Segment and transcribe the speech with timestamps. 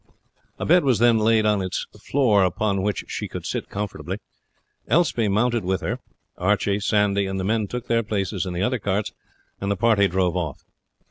[0.57, 4.17] A bed was then laid on its floor upon which she could sit comfortably.
[4.87, 5.99] Elspie mounted with her.
[6.39, 9.11] Archie, Sandy, and the men took their places in the other carts,
[9.59, 10.63] and the party drove off.